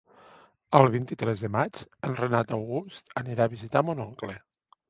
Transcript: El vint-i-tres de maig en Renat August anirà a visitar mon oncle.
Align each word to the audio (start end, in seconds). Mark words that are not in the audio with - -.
El 0.77 0.89
vint-i-tres 0.95 1.43
de 1.45 1.51
maig 1.57 1.77
en 2.09 2.17
Renat 2.21 2.57
August 2.57 3.15
anirà 3.25 3.47
a 3.49 3.53
visitar 3.57 3.89
mon 3.91 4.03
oncle. 4.11 4.39